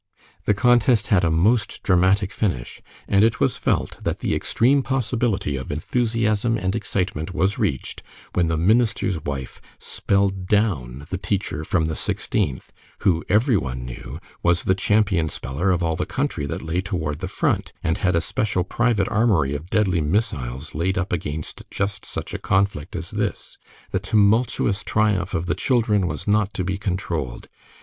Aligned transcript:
The 0.45 0.55
contest 0.55 1.07
had 1.13 1.23
a 1.23 1.29
most 1.29 1.83
dramatic 1.83 2.33
finish, 2.33 2.81
and 3.07 3.23
it 3.23 3.39
was 3.39 3.57
felt 3.57 4.03
that 4.03 4.17
the 4.17 4.33
extreme 4.33 4.81
possibility 4.81 5.55
of 5.55 5.71
enthusiasm 5.71 6.57
and 6.57 6.75
excitement 6.75 7.35
was 7.35 7.59
reached 7.59 8.01
when 8.33 8.47
the 8.47 8.57
minister's 8.57 9.23
wife 9.23 9.61
spelled 9.77 10.47
down 10.47 11.05
the 11.11 11.19
teacher 11.19 11.63
from 11.63 11.85
the 11.85 11.95
Sixteenth, 11.95 12.73
who 13.01 13.23
every 13.29 13.55
one 13.55 13.85
knew, 13.85 14.19
was 14.41 14.63
the 14.63 14.73
champion 14.73 15.29
speller 15.29 15.69
of 15.69 15.83
all 15.83 15.95
the 15.95 16.07
country 16.07 16.47
that 16.47 16.63
lay 16.63 16.81
toward 16.81 17.19
the 17.19 17.27
Front, 17.27 17.71
and 17.83 17.99
had 17.99 18.15
a 18.15 18.21
special 18.21 18.63
private 18.63 19.07
armory 19.07 19.53
of 19.53 19.69
deadly 19.69 20.01
missiles 20.01 20.73
laid 20.73 20.97
up 20.97 21.13
against 21.13 21.61
just 21.69 22.05
such 22.05 22.33
a 22.33 22.39
conflict 22.39 22.95
as 22.95 23.11
this. 23.11 23.59
The 23.91 23.99
tumultuous 23.99 24.83
triumph 24.83 25.35
of 25.35 25.45
the 25.45 25.53
children 25.53 26.07
was 26.07 26.27
not 26.27 26.55
to 26.55 26.63
be 26.63 26.79
controlled. 26.79 27.47